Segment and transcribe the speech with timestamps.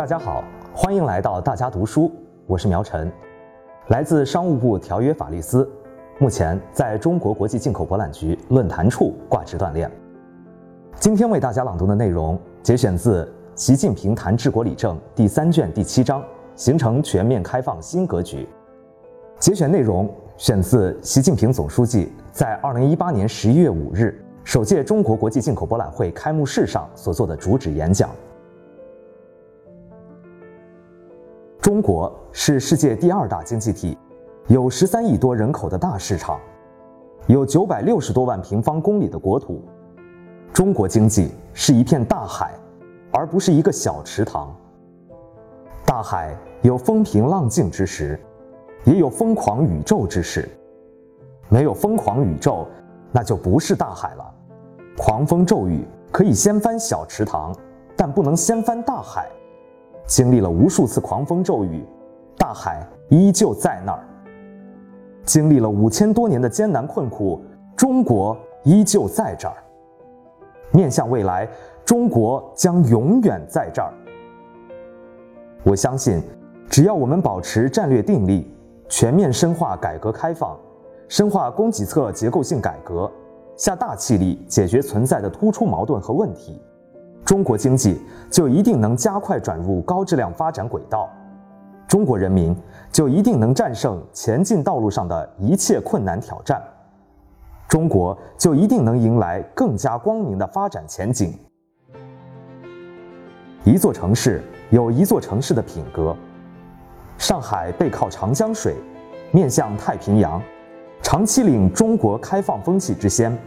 [0.00, 0.42] 大家好，
[0.74, 2.10] 欢迎来到大家读书，
[2.46, 3.12] 我是苗晨，
[3.88, 5.70] 来自商务部条约法律司，
[6.18, 9.90] 目前在中国国际进口博览局论坛处挂职锻炼。
[10.94, 16.24] 今天为大家朗读的内容节选自《习近平谈治国理政》第三卷第七章
[16.56, 18.48] “形成全面开放新格局”。
[19.38, 28.08] 节选内容选自习近平总书记在二零一八年十一月五日首届中国国际进口博览会开幕式上所做的主旨演讲。
[31.70, 33.96] 中国是世界第二大经济体，
[34.48, 36.40] 有十三亿多人口的大市场，
[37.28, 39.62] 有九百六十多万平方公里的国土。
[40.52, 42.54] 中国经济是一片大海，
[43.12, 44.52] 而不是一个小池塘。
[45.86, 48.18] 大海有风平浪静之时，
[48.82, 50.50] 也有疯狂宇宙之时。
[51.48, 52.66] 没有疯狂宇宙，
[53.12, 54.34] 那就不是大海了。
[54.98, 57.54] 狂风骤雨可以掀翻小池塘，
[57.94, 59.30] 但不能掀翻大海。
[60.10, 61.84] 经历了无数次狂风骤雨，
[62.36, 64.04] 大海依旧在那儿。
[65.24, 67.40] 经历了五千多年的艰难困苦，
[67.76, 69.54] 中国依旧在这儿。
[70.72, 71.48] 面向未来，
[71.84, 73.94] 中国将永远在这儿。
[75.62, 76.20] 我相信，
[76.68, 78.52] 只要我们保持战略定力，
[78.88, 80.58] 全面深化改革开放，
[81.06, 83.08] 深化供给侧结构性改革，
[83.56, 86.60] 下大气力解决存在的突出矛盾和问题。
[87.30, 87.96] 中国经济
[88.28, 91.08] 就一定能加快转入高质量发展轨道，
[91.86, 92.56] 中国人民
[92.90, 96.60] 就一定能战胜前进道路上的一切困难挑战，
[97.68, 101.32] 中国就一定能迎来更加光明的发展前景。
[103.62, 106.16] 一座城市有一座城市的品格，
[107.16, 108.74] 上海背靠长江水，
[109.30, 110.42] 面向太平洋，
[111.00, 113.38] 长期领中国开放风气之先。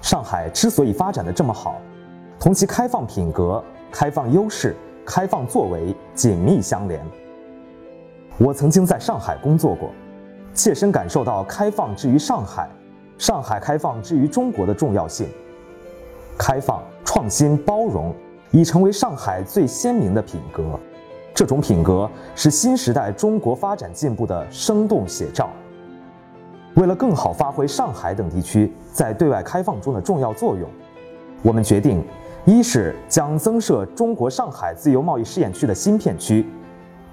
[0.00, 1.80] 上海之所以发展的这么好。
[2.44, 7.02] 同其开放品格、开放优势、开放作为紧密相连。
[8.36, 9.90] 我曾经在上海工作过，
[10.52, 12.68] 切身感受到开放之于上海、
[13.16, 15.26] 上海开放之于中国的重要性。
[16.36, 18.14] 开放、创新、包容
[18.50, 20.78] 已成为上海最鲜明的品格，
[21.32, 25.48] 这种品格是新时代中国发展进步的生动写照。
[26.74, 30.68] 为了更好发挥上海等地区在对外开放中的重要作用，
[31.40, 32.04] 我们决定。
[32.46, 36.44] 一是将增设中国上海自由贸易试验区的新片区，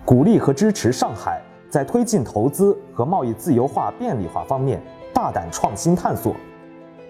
[0.03, 4.81] 鼓励和支持上海在推进投资和贸易自由化便利化方面
[5.13, 6.35] 大胆创新探索，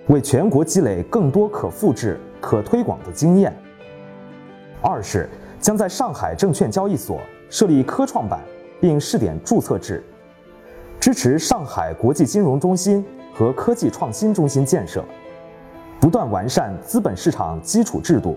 [0.07, 3.51] 为全国积累更多可复制、可推广的经验。
[4.83, 5.27] 二是
[5.59, 8.39] 将在上海证券交易所设立科创板，
[8.79, 10.03] 并试点注册制，
[10.99, 13.03] 支持上海国际金融中心
[13.33, 15.03] 和科技创新中心建设。
[16.01, 18.35] 不断完善资本市场基础制度。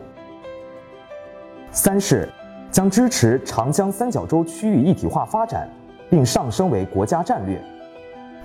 [1.72, 2.28] 三是
[2.70, 5.66] 将支持长江三角洲区域一体化发展，
[6.10, 7.58] 并上升为国家战略，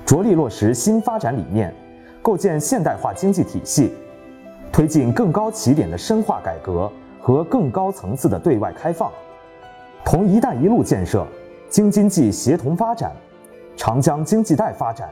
[0.06, 1.76] 着力落实新发展理念，
[2.22, 3.94] 构建现代化经济体系，
[4.72, 9.12] 推进更高起点的深化改革和更高层次的对外开放，
[10.06, 11.28] 同“一带一路”建设、
[11.70, 13.12] 京津冀协同发展、
[13.76, 15.10] 长江经济带发展、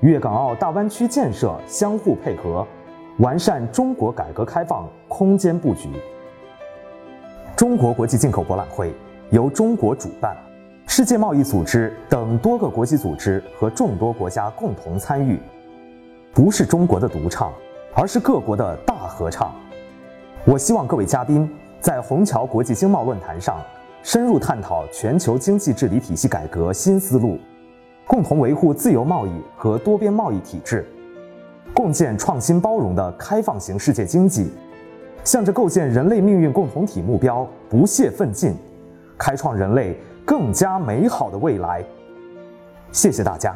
[0.00, 2.66] 粤港澳大湾区建设相互配合。
[3.18, 5.88] 完善中国改革开放空间布局。
[7.56, 8.94] 中国国际进口博览会
[9.30, 10.36] 由中国主办，
[10.86, 15.40] 世界贸易组织等多个国际组织和众多国家共同参与，
[16.34, 17.50] 不是中国的独唱，
[17.94, 19.50] 而是各国的大合唱。
[20.44, 21.50] 我希望各位嘉宾
[21.80, 23.58] 在虹桥国际经贸论坛上
[24.02, 27.38] 深入探讨全球经济治理体系改革新思路，
[28.06, 30.86] 共同维护自由贸易和多边贸易体制。
[31.76, 34.50] 共建创新包容的开放型世界经济，
[35.24, 38.54] 向着构建人类命运共同体目标不懈奋进，
[39.18, 39.94] 开创人类
[40.24, 41.84] 更加美好的未来。
[42.92, 43.54] 谢谢大家。